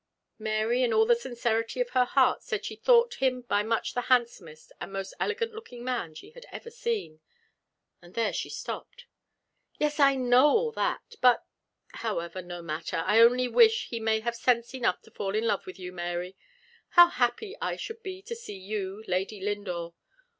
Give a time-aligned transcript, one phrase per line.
[0.39, 4.01] Mary, in all the sincerity of her heart, said she thought him by much the
[4.09, 7.19] handsomest and most elegant looking man she had ever seen.
[8.01, 9.05] And there she stopped.
[9.77, 11.13] "Yes; I know all that.
[11.21, 11.45] But
[11.89, 15.67] however, no matter I only wish he may have sense enough to fall in love
[15.67, 16.35] with you, Mary.
[16.97, 19.93] How happy I should be to see you Lady Lindore!